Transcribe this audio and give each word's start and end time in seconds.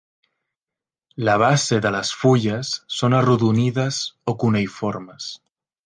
La 1.27 1.35
base 1.43 1.79
de 1.87 1.91
les 1.97 2.13
fulles 2.23 2.73
són 2.99 3.19
arrodonides 3.21 4.03
o 4.35 4.39
cuneïformes. 4.45 5.35